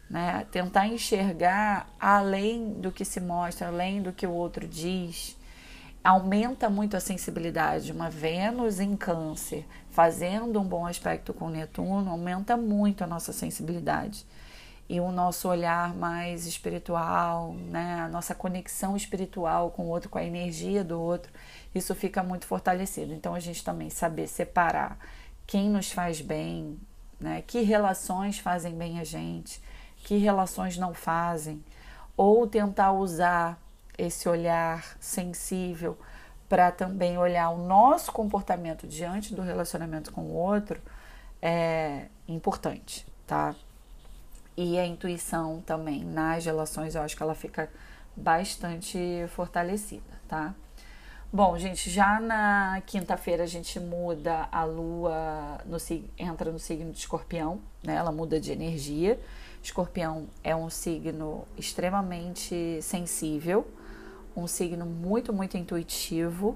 Né? 0.09 0.45
Tentar 0.51 0.87
enxergar 0.87 1.87
além 1.99 2.73
do 2.73 2.91
que 2.91 3.05
se 3.05 3.19
mostra, 3.19 3.67
além 3.67 4.01
do 4.01 4.11
que 4.11 4.27
o 4.27 4.31
outro 4.31 4.67
diz. 4.67 5.37
Aumenta 6.03 6.69
muito 6.69 6.97
a 6.97 6.99
sensibilidade. 6.99 7.91
Uma 7.91 8.09
Vênus 8.09 8.79
em 8.79 8.95
Câncer 8.95 9.65
fazendo 9.89 10.59
um 10.59 10.63
bom 10.63 10.85
aspecto 10.85 11.33
com 11.33 11.49
Netuno 11.49 12.09
aumenta 12.09 12.57
muito 12.57 13.03
a 13.03 13.07
nossa 13.07 13.31
sensibilidade 13.31 14.25
e 14.89 14.99
o 14.99 15.11
nosso 15.11 15.47
olhar 15.47 15.93
mais 15.93 16.45
espiritual, 16.45 17.53
né? 17.53 18.01
a 18.01 18.09
nossa 18.09 18.35
conexão 18.35 18.97
espiritual 18.97 19.71
com 19.71 19.83
o 19.83 19.87
outro, 19.87 20.09
com 20.09 20.17
a 20.17 20.23
energia 20.23 20.83
do 20.83 20.99
outro, 20.99 21.31
isso 21.73 21.95
fica 21.95 22.21
muito 22.21 22.45
fortalecido. 22.45 23.13
Então 23.13 23.33
a 23.33 23.39
gente 23.39 23.63
também 23.63 23.89
saber 23.89 24.27
separar 24.27 24.97
quem 25.47 25.69
nos 25.69 25.91
faz 25.91 26.21
bem, 26.21 26.77
né? 27.23 27.41
Que 27.41 27.61
relações 27.61 28.37
fazem 28.37 28.75
bem 28.75 28.99
a 28.99 29.03
gente, 29.03 29.61
que 29.97 30.17
relações 30.17 30.77
não 30.77 30.93
fazem, 30.93 31.63
ou 32.17 32.45
tentar 32.45 32.91
usar 32.91 33.57
esse 33.97 34.27
olhar 34.27 34.83
sensível 34.99 35.97
para 36.49 36.71
também 36.71 37.17
olhar 37.17 37.49
o 37.49 37.65
nosso 37.65 38.11
comportamento 38.11 38.85
diante 38.85 39.33
do 39.33 39.41
relacionamento 39.41 40.11
com 40.11 40.21
o 40.21 40.33
outro 40.33 40.79
é 41.41 42.07
importante, 42.27 43.07
tá? 43.25 43.55
E 44.55 44.77
a 44.77 44.85
intuição 44.85 45.61
também 45.65 46.03
nas 46.03 46.45
relações, 46.45 46.93
eu 46.93 47.01
acho 47.01 47.15
que 47.15 47.23
ela 47.23 47.33
fica 47.33 47.71
bastante 48.15 49.25
fortalecida, 49.29 50.03
tá? 50.27 50.53
Bom, 51.35 51.57
gente, 51.57 51.89
já 51.89 52.19
na 52.19 52.79
quinta-feira 52.85 53.41
a 53.41 53.47
gente 53.47 53.79
muda 53.79 54.47
a 54.51 54.63
lua, 54.65 55.59
no, 55.65 55.77
entra 56.15 56.51
no 56.51 56.59
signo 56.59 56.91
de 56.91 56.99
escorpião, 56.99 57.59
né? 57.83 57.95
Ela 57.95 58.11
muda 58.11 58.39
de 58.39 58.51
energia. 58.51 59.19
Escorpião 59.63 60.27
é 60.43 60.55
um 60.55 60.69
signo 60.69 61.43
extremamente 61.57 62.79
sensível, 62.83 63.65
um 64.37 64.45
signo 64.45 64.85
muito, 64.85 65.33
muito 65.33 65.57
intuitivo 65.57 66.55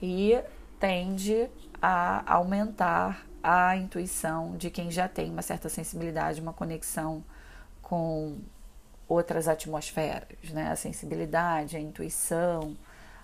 e 0.00 0.40
tende 0.78 1.50
a 1.82 2.22
aumentar 2.36 3.26
a 3.42 3.76
intuição 3.76 4.56
de 4.56 4.70
quem 4.70 4.90
já 4.90 5.08
tem 5.08 5.30
uma 5.30 5.42
certa 5.42 5.68
sensibilidade, 5.68 6.40
uma 6.40 6.54
conexão 6.54 7.22
com 7.82 8.38
outras 9.06 9.46
atmosferas, 9.46 10.50
né? 10.54 10.70
A 10.70 10.76
sensibilidade, 10.76 11.76
a 11.76 11.80
intuição 11.80 12.74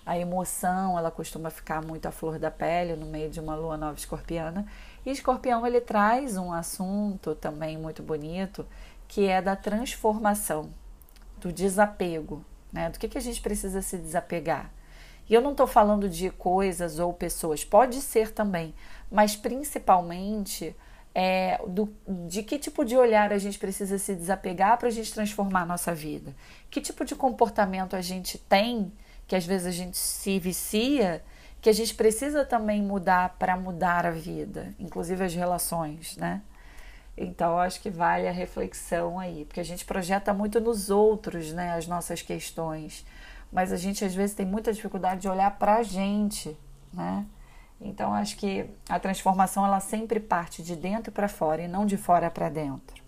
a 0.07 0.17
emoção, 0.17 0.97
ela 0.97 1.11
costuma 1.11 1.49
ficar 1.49 1.83
muito 1.83 2.05
à 2.05 2.11
flor 2.11 2.39
da 2.39 2.49
pele 2.49 2.95
no 2.95 3.05
meio 3.05 3.29
de 3.29 3.41
uma 3.41 3.57
lua 3.57 3.75
nova 3.75 3.97
escorpiana. 3.97 4.65
E 5.05 5.11
escorpião 5.11 5.67
ele 5.67 5.81
traz 5.81 6.37
um 6.37 6.53
assunto 6.53 7.35
também 7.35 7.77
muito 7.77 8.01
bonito, 8.01 8.65
que 9.05 9.27
é 9.27 9.41
da 9.41 9.53
transformação, 9.53 10.69
do 11.41 11.51
desapego, 11.51 12.41
né? 12.71 12.89
Do 12.89 12.97
que, 12.97 13.09
que 13.09 13.17
a 13.17 13.21
gente 13.21 13.41
precisa 13.41 13.81
se 13.81 13.97
desapegar. 13.97 14.71
E 15.29 15.33
eu 15.33 15.41
não 15.41 15.51
estou 15.51 15.67
falando 15.67 16.07
de 16.07 16.29
coisas 16.29 16.99
ou 16.99 17.11
pessoas, 17.11 17.65
pode 17.65 17.99
ser 17.99 18.31
também, 18.31 18.73
mas 19.11 19.35
principalmente 19.35 20.73
é, 21.13 21.59
do, 21.67 21.93
de 22.29 22.43
que 22.43 22.57
tipo 22.57 22.85
de 22.85 22.95
olhar 22.95 23.33
a 23.33 23.37
gente 23.37 23.59
precisa 23.59 23.97
se 23.97 24.15
desapegar 24.15 24.77
para 24.77 24.87
a 24.87 24.91
gente 24.91 25.13
transformar 25.13 25.63
a 25.63 25.65
nossa 25.65 25.93
vida. 25.93 26.33
Que 26.71 26.79
tipo 26.79 27.03
de 27.03 27.13
comportamento 27.13 27.93
a 27.93 28.01
gente 28.01 28.37
tem 28.37 28.89
que 29.27 29.35
às 29.35 29.45
vezes 29.45 29.67
a 29.67 29.71
gente 29.71 29.97
se 29.97 30.39
vicia, 30.39 31.23
que 31.61 31.69
a 31.69 31.73
gente 31.73 31.93
precisa 31.95 32.45
também 32.45 32.81
mudar 32.81 33.35
para 33.37 33.57
mudar 33.57 34.05
a 34.05 34.11
vida, 34.11 34.73
inclusive 34.79 35.23
as 35.23 35.33
relações, 35.33 36.15
né? 36.17 36.41
Então, 37.17 37.57
acho 37.57 37.81
que 37.81 37.89
vale 37.89 38.27
a 38.27 38.31
reflexão 38.31 39.19
aí, 39.19 39.43
porque 39.43 39.59
a 39.59 39.65
gente 39.65 39.83
projeta 39.83 40.33
muito 40.33 40.61
nos 40.61 40.91
outros, 40.91 41.51
né, 41.51 41.73
as 41.73 41.87
nossas 41.87 42.21
questões, 42.21 43.03
mas 43.51 43.73
a 43.73 43.75
gente 43.75 44.05
às 44.05 44.13
vezes 44.13 44.35
tem 44.35 44.45
muita 44.45 44.71
dificuldade 44.71 45.21
de 45.21 45.27
olhar 45.27 45.57
para 45.57 45.77
a 45.77 45.83
gente, 45.83 46.55
né? 46.93 47.25
Então, 47.81 48.13
acho 48.13 48.37
que 48.37 48.69
a 48.87 48.99
transformação 48.99 49.65
ela 49.65 49.79
sempre 49.79 50.19
parte 50.19 50.63
de 50.63 50.75
dentro 50.75 51.11
para 51.11 51.27
fora 51.27 51.61
e 51.61 51.67
não 51.67 51.85
de 51.85 51.97
fora 51.97 52.29
para 52.29 52.49
dentro. 52.49 53.03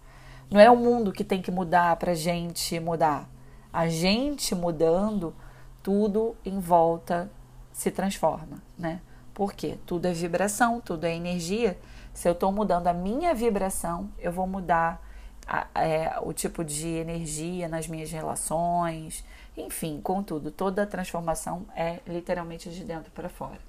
Não 0.49 0.59
é 0.59 0.69
o 0.69 0.75
mundo 0.75 1.11
que 1.11 1.23
tem 1.23 1.41
que 1.41 1.51
mudar 1.51 1.95
para 1.97 2.11
a 2.11 2.15
gente 2.15 2.79
mudar. 2.79 3.29
A 3.71 3.88
gente 3.88 4.55
mudando 4.55 5.35
tudo 5.81 6.36
em 6.45 6.59
volta 6.59 7.29
se 7.71 7.91
transforma, 7.91 8.62
né? 8.77 9.01
Porque 9.33 9.77
tudo 9.86 10.05
é 10.05 10.12
vibração, 10.12 10.81
tudo 10.81 11.05
é 11.05 11.15
energia. 11.15 11.79
Se 12.13 12.27
eu 12.27 12.33
estou 12.33 12.51
mudando 12.51 12.88
a 12.88 12.93
minha 12.93 13.33
vibração, 13.33 14.09
eu 14.19 14.31
vou 14.31 14.45
mudar 14.45 15.01
a, 15.48 15.67
é, 15.75 16.19
o 16.21 16.33
tipo 16.33 16.63
de 16.63 16.88
energia 16.88 17.67
nas 17.67 17.88
minhas 17.88 18.12
relações, 18.12 19.24
enfim, 19.57 20.00
contudo, 20.01 20.51
toda 20.51 20.86
transformação 20.86 21.65
é 21.75 22.00
literalmente 22.07 22.69
de 22.69 22.83
dentro 22.83 23.12
para 23.12 23.29
fora. 23.29 23.59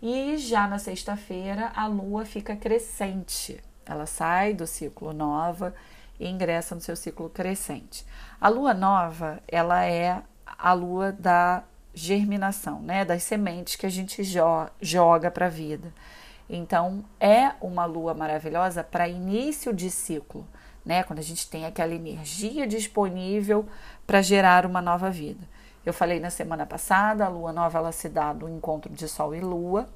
E 0.00 0.36
já 0.36 0.66
na 0.66 0.78
sexta-feira, 0.78 1.72
a 1.74 1.86
lua 1.86 2.24
fica 2.24 2.54
crescente. 2.54 3.62
Ela 3.84 4.06
sai 4.06 4.52
do 4.52 4.66
ciclo 4.66 5.12
nova 5.12 5.74
e 6.18 6.28
ingressa 6.28 6.74
no 6.74 6.80
seu 6.80 6.96
ciclo 6.96 7.30
crescente. 7.30 8.04
A 8.40 8.48
lua 8.48 8.74
nova, 8.74 9.40
ela 9.48 9.84
é 9.84 10.22
a 10.46 10.72
lua 10.72 11.12
da 11.12 11.64
germinação, 11.92 12.80
né, 12.80 13.04
das 13.04 13.22
sementes 13.22 13.76
que 13.76 13.86
a 13.86 13.90
gente 13.90 14.22
jo 14.22 14.66
joga 14.80 15.30
para 15.30 15.46
a 15.46 15.50
vida. 15.50 15.92
Então, 16.48 17.04
é 17.18 17.52
uma 17.60 17.84
lua 17.86 18.14
maravilhosa 18.14 18.84
para 18.84 19.08
início 19.08 19.72
de 19.72 19.90
ciclo, 19.90 20.46
né, 20.84 21.02
quando 21.02 21.18
a 21.18 21.22
gente 21.22 21.48
tem 21.48 21.66
aquela 21.66 21.94
energia 21.94 22.66
disponível 22.66 23.66
para 24.06 24.22
gerar 24.22 24.64
uma 24.66 24.80
nova 24.80 25.10
vida. 25.10 25.48
Eu 25.84 25.92
falei 25.92 26.20
na 26.20 26.30
semana 26.30 26.66
passada, 26.66 27.24
a 27.24 27.28
lua 27.28 27.52
nova 27.52 27.78
ela 27.78 27.92
se 27.92 28.08
dá 28.08 28.32
do 28.32 28.48
encontro 28.48 28.92
de 28.92 29.08
sol 29.08 29.34
e 29.34 29.40
lua, 29.40 29.88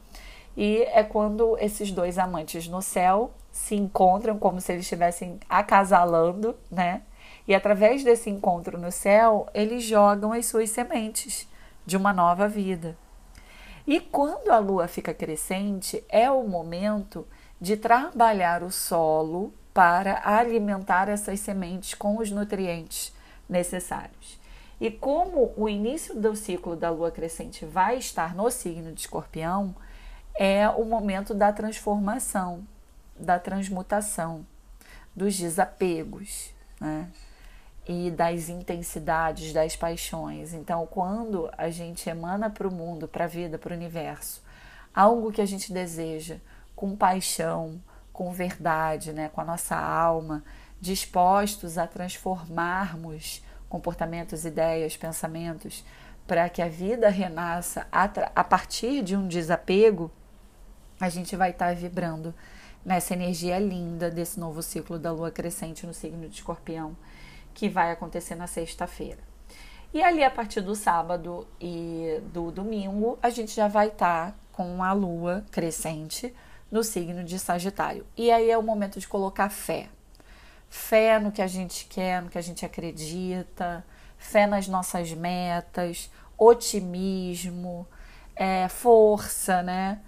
e 0.56 0.82
é 0.92 1.02
quando 1.02 1.56
esses 1.58 1.92
dois 1.92 2.18
amantes 2.18 2.66
no 2.66 2.82
céu 2.82 3.32
se 3.52 3.74
encontram 3.74 4.38
como 4.38 4.60
se 4.60 4.72
eles 4.72 4.84
estivessem 4.84 5.38
acasalando, 5.48 6.56
né? 6.70 7.02
E 7.46 7.54
através 7.54 8.04
desse 8.04 8.30
encontro 8.30 8.78
no 8.78 8.92
céu, 8.92 9.48
eles 9.54 9.82
jogam 9.84 10.32
as 10.32 10.46
suas 10.46 10.70
sementes 10.70 11.48
de 11.86 11.96
uma 11.96 12.12
nova 12.12 12.46
vida. 12.46 12.96
E 13.86 13.98
quando 13.98 14.50
a 14.50 14.58
lua 14.58 14.86
fica 14.86 15.12
crescente, 15.12 16.04
é 16.08 16.30
o 16.30 16.46
momento 16.46 17.26
de 17.60 17.76
trabalhar 17.76 18.62
o 18.62 18.70
solo 18.70 19.52
para 19.74 20.20
alimentar 20.24 21.08
essas 21.08 21.40
sementes 21.40 21.94
com 21.94 22.18
os 22.18 22.30
nutrientes 22.30 23.12
necessários. 23.48 24.38
E 24.80 24.90
como 24.90 25.52
o 25.56 25.68
início 25.68 26.14
do 26.14 26.34
ciclo 26.34 26.74
da 26.74 26.90
lua 26.90 27.10
crescente 27.10 27.66
vai 27.66 27.98
estar 27.98 28.34
no 28.34 28.50
signo 28.50 28.92
de 28.92 29.00
Escorpião, 29.00 29.74
é 30.34 30.68
o 30.68 30.84
momento 30.84 31.34
da 31.34 31.52
transformação, 31.52 32.66
da 33.14 33.38
transmutação, 33.38 34.46
dos 35.14 35.36
desapegos, 35.36 36.50
né? 36.80 37.10
E 37.86 38.10
das 38.10 38.48
intensidades, 38.48 39.52
das 39.52 39.76
paixões. 39.76 40.52
Então, 40.52 40.86
quando 40.86 41.50
a 41.56 41.70
gente 41.70 42.08
emana 42.08 42.50
para 42.50 42.68
o 42.68 42.72
mundo, 42.72 43.08
para 43.08 43.24
a 43.24 43.28
vida, 43.28 43.58
para 43.58 43.72
o 43.72 43.76
universo, 43.76 44.42
algo 44.94 45.32
que 45.32 45.40
a 45.40 45.46
gente 45.46 45.72
deseja 45.72 46.36
com 46.76 46.96
paixão, 46.96 47.80
com 48.12 48.32
verdade, 48.32 49.12
né, 49.12 49.28
com 49.28 49.40
a 49.40 49.44
nossa 49.44 49.76
alma, 49.76 50.44
dispostos 50.80 51.78
a 51.78 51.86
transformarmos 51.86 53.42
comportamentos, 53.68 54.44
ideias, 54.44 54.96
pensamentos, 54.96 55.84
para 56.26 56.48
que 56.48 56.62
a 56.62 56.68
vida 56.68 57.08
renasça 57.08 57.86
a, 57.90 58.44
partir 58.44 59.02
de 59.02 59.16
um 59.16 59.26
desapego, 59.26 60.10
a 61.00 61.08
gente 61.08 61.34
vai 61.36 61.50
estar 61.50 61.68
tá 61.68 61.74
vibrando 61.74 62.34
nessa 62.84 63.14
energia 63.14 63.58
linda 63.58 64.10
desse 64.10 64.38
novo 64.38 64.62
ciclo 64.62 64.98
da 64.98 65.12
lua 65.12 65.30
crescente 65.30 65.86
no 65.86 65.94
signo 65.94 66.28
de 66.28 66.36
Escorpião, 66.36 66.96
que 67.54 67.68
vai 67.68 67.90
acontecer 67.92 68.34
na 68.34 68.46
sexta-feira. 68.46 69.30
E 69.92 70.02
ali, 70.02 70.22
a 70.22 70.30
partir 70.30 70.60
do 70.60 70.76
sábado 70.76 71.46
e 71.60 72.20
do 72.32 72.52
domingo, 72.52 73.18
a 73.20 73.28
gente 73.28 73.54
já 73.54 73.66
vai 73.66 73.88
estar 73.88 74.30
tá 74.30 74.34
com 74.52 74.84
a 74.84 74.92
lua 74.92 75.44
crescente 75.50 76.32
no 76.70 76.84
signo 76.84 77.24
de 77.24 77.38
Sagitário. 77.38 78.06
E 78.16 78.30
aí 78.30 78.50
é 78.50 78.56
o 78.56 78.62
momento 78.62 79.00
de 79.00 79.08
colocar 79.08 79.50
fé. 79.50 79.88
Fé 80.68 81.18
no 81.18 81.32
que 81.32 81.42
a 81.42 81.48
gente 81.48 81.86
quer, 81.86 82.22
no 82.22 82.28
que 82.28 82.38
a 82.38 82.42
gente 82.42 82.64
acredita, 82.64 83.84
fé 84.16 84.46
nas 84.46 84.68
nossas 84.68 85.12
metas, 85.12 86.08
otimismo, 86.38 87.84
é, 88.36 88.68
força, 88.68 89.60
né? 89.62 89.98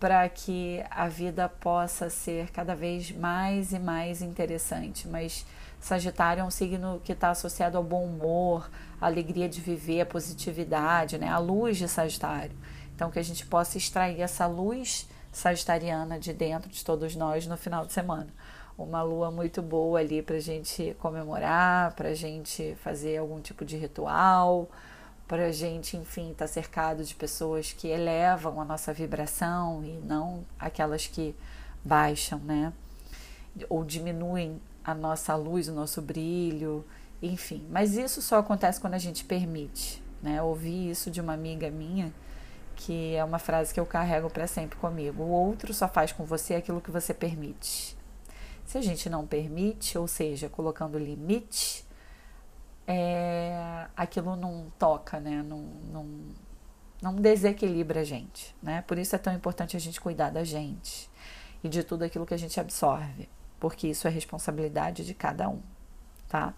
Para 0.00 0.28
que 0.28 0.84
a 0.90 1.06
vida 1.06 1.48
possa 1.48 2.10
ser 2.10 2.50
cada 2.50 2.74
vez 2.74 3.12
mais 3.12 3.72
e 3.72 3.78
mais 3.78 4.20
interessante. 4.20 5.06
Mas 5.06 5.46
Sagitário 5.80 6.40
é 6.40 6.44
um 6.44 6.50
signo 6.50 7.00
que 7.04 7.12
está 7.12 7.30
associado 7.30 7.76
ao 7.76 7.84
bom 7.84 8.04
humor, 8.04 8.68
à 9.00 9.06
alegria 9.06 9.48
de 9.48 9.60
viver, 9.60 10.00
à 10.00 10.06
positividade, 10.06 11.18
né? 11.18 11.28
A 11.28 11.38
luz 11.38 11.76
de 11.76 11.88
Sagitário. 11.88 12.56
Então, 12.94 13.10
que 13.10 13.18
a 13.18 13.22
gente 13.22 13.46
possa 13.46 13.78
extrair 13.78 14.20
essa 14.20 14.46
luz 14.46 15.08
sagitariana 15.32 16.18
de 16.18 16.32
dentro 16.32 16.68
de 16.68 16.84
todos 16.84 17.14
nós 17.14 17.46
no 17.46 17.56
final 17.56 17.86
de 17.86 17.92
semana. 17.92 18.28
Uma 18.76 19.02
lua 19.02 19.30
muito 19.30 19.62
boa 19.62 20.00
ali 20.00 20.22
para 20.22 20.36
a 20.36 20.40
gente 20.40 20.96
comemorar, 20.98 21.94
para 21.94 22.10
a 22.10 22.14
gente 22.14 22.76
fazer 22.82 23.18
algum 23.18 23.40
tipo 23.40 23.64
de 23.64 23.76
ritual, 23.76 24.68
para 25.26 25.46
a 25.46 25.52
gente, 25.52 25.96
enfim, 25.96 26.30
estar 26.32 26.46
tá 26.46 26.52
cercado 26.52 27.04
de 27.04 27.14
pessoas 27.14 27.72
que 27.72 27.86
elevam 27.86 28.60
a 28.60 28.64
nossa 28.64 28.92
vibração 28.92 29.84
e 29.84 29.92
não 30.04 30.44
aquelas 30.58 31.06
que 31.06 31.34
baixam, 31.84 32.38
né? 32.40 32.72
Ou 33.68 33.84
diminuem 33.84 34.60
a 34.88 34.94
nossa 34.94 35.34
luz, 35.36 35.68
o 35.68 35.74
nosso 35.74 36.00
brilho, 36.00 36.82
enfim. 37.20 37.66
Mas 37.68 37.94
isso 37.94 38.22
só 38.22 38.38
acontece 38.38 38.80
quando 38.80 38.94
a 38.94 38.98
gente 38.98 39.22
permite, 39.22 40.02
né? 40.22 40.42
ouvi 40.42 40.88
isso 40.88 41.10
de 41.10 41.20
uma 41.20 41.34
amiga 41.34 41.70
minha 41.70 42.10
que 42.74 43.14
é 43.14 43.22
uma 43.22 43.38
frase 43.38 43.74
que 43.74 43.80
eu 43.80 43.84
carrego 43.84 44.30
para 44.30 44.46
sempre 44.46 44.78
comigo. 44.78 45.24
O 45.24 45.28
outro 45.28 45.74
só 45.74 45.88
faz 45.88 46.12
com 46.12 46.24
você 46.24 46.54
aquilo 46.54 46.80
que 46.80 46.90
você 46.90 47.12
permite. 47.12 47.98
Se 48.64 48.78
a 48.78 48.80
gente 48.80 49.10
não 49.10 49.26
permite, 49.26 49.98
ou 49.98 50.06
seja, 50.06 50.48
colocando 50.48 50.96
limite, 50.96 51.84
é, 52.86 53.88
aquilo 53.96 54.36
não 54.36 54.72
toca, 54.78 55.18
né? 55.18 55.42
Não, 55.42 55.58
não, 55.92 56.06
não 57.02 57.16
desequilibra 57.16 58.00
a 58.00 58.04
gente, 58.04 58.54
né? 58.62 58.82
Por 58.86 58.96
isso 58.96 59.14
é 59.16 59.18
tão 59.18 59.34
importante 59.34 59.76
a 59.76 59.80
gente 59.80 60.00
cuidar 60.00 60.30
da 60.30 60.44
gente 60.44 61.10
e 61.62 61.68
de 61.68 61.82
tudo 61.82 62.04
aquilo 62.04 62.24
que 62.24 62.34
a 62.34 62.38
gente 62.38 62.60
absorve, 62.60 63.28
porque 63.58 63.88
isso 63.88 64.06
é 64.06 64.10
responsabilidade 64.10 65.04
de 65.04 65.14
cada 65.14 65.48
um, 65.48 65.60
tá? 66.28 66.54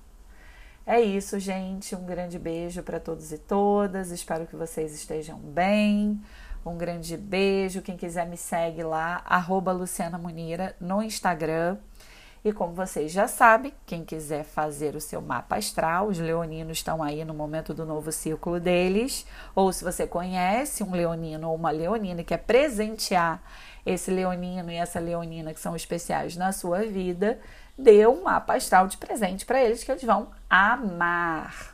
É 0.86 1.00
isso, 1.00 1.38
gente. 1.38 1.94
Um 1.94 2.04
grande 2.04 2.38
beijo 2.38 2.82
para 2.82 2.98
todos 2.98 3.30
e 3.32 3.38
todas. 3.38 4.10
Espero 4.10 4.46
que 4.46 4.56
vocês 4.56 4.92
estejam 4.92 5.38
bem. 5.38 6.20
Um 6.64 6.76
grande 6.76 7.16
beijo. 7.16 7.82
Quem 7.82 7.96
quiser 7.96 8.26
me 8.26 8.36
segue 8.36 8.82
lá, 8.82 9.22
arroba 9.24 9.72
Luciana 9.72 10.18
Munira 10.18 10.74
no 10.80 11.02
Instagram. 11.02 11.76
E 12.42 12.52
como 12.52 12.72
vocês 12.72 13.12
já 13.12 13.28
sabem, 13.28 13.72
quem 13.84 14.02
quiser 14.02 14.44
fazer 14.44 14.96
o 14.96 15.00
seu 15.00 15.20
mapa 15.20 15.56
astral, 15.56 16.08
os 16.08 16.18
leoninos 16.18 16.78
estão 16.78 17.02
aí 17.02 17.22
no 17.22 17.34
momento 17.34 17.74
do 17.74 17.84
novo 17.84 18.10
círculo 18.10 18.58
deles. 18.58 19.26
Ou 19.54 19.70
se 19.72 19.84
você 19.84 20.06
conhece 20.06 20.82
um 20.82 20.92
leonino 20.92 21.50
ou 21.50 21.54
uma 21.54 21.70
leonina 21.70 22.22
e 22.22 22.24
quer 22.24 22.38
presentear 22.38 23.42
esse 23.84 24.10
leonino 24.10 24.70
e 24.70 24.76
essa 24.76 24.98
leonina 24.98 25.52
que 25.52 25.60
são 25.60 25.76
especiais 25.76 26.34
na 26.34 26.50
sua 26.50 26.82
vida, 26.82 27.38
dê 27.76 28.06
um 28.06 28.22
mapa 28.22 28.54
astral 28.54 28.86
de 28.88 28.96
presente 28.96 29.44
para 29.44 29.62
eles 29.62 29.84
que 29.84 29.92
eles 29.92 30.02
vão 30.02 30.30
amar. 30.48 31.69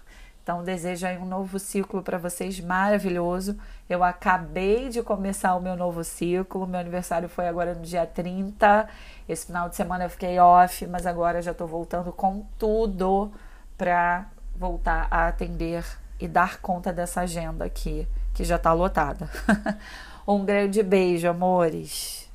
Então, 0.47 0.63
desejo 0.63 1.05
aí 1.05 1.19
um 1.19 1.25
novo 1.25 1.59
ciclo 1.59 2.05
para 2.05 2.19
vocês 2.19 2.61
maravilhoso. 2.61 3.59
Eu 3.91 4.05
acabei 4.05 4.89
de 4.89 5.03
começar 5.03 5.57
o 5.57 5.61
meu 5.61 5.75
novo 5.75 6.05
ciclo. 6.05 6.69
Meu 6.69 6.79
aniversário 6.79 7.29
foi 7.29 7.49
agora 7.49 7.75
no 7.75 7.83
dia 7.83 8.07
30. 8.07 8.89
Esse 9.29 9.47
final 9.47 9.69
de 9.69 9.75
semana 9.75 10.05
eu 10.05 10.09
fiquei 10.09 10.39
off, 10.39 10.87
mas 10.87 11.05
agora 11.05 11.43
já 11.43 11.51
estou 11.51 11.67
voltando 11.67 12.13
com 12.13 12.47
tudo 12.57 13.33
para 13.77 14.27
voltar 14.55 15.09
a 15.11 15.27
atender 15.27 15.85
e 16.21 16.29
dar 16.29 16.61
conta 16.61 16.93
dessa 16.93 17.23
agenda 17.23 17.65
aqui, 17.65 18.07
que 18.33 18.45
já 18.45 18.55
está 18.55 18.73
lotada. 18.73 19.29
um 20.29 20.45
grande 20.45 20.81
beijo, 20.81 21.29
amores. 21.29 22.26